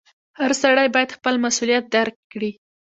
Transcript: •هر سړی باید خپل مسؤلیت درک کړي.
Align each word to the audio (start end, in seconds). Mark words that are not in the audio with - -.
•هر 0.39 0.51
سړی 0.61 0.87
باید 0.95 1.15
خپل 1.17 1.35
مسؤلیت 1.45 1.85
درک 1.95 2.15
کړي. 2.31 2.51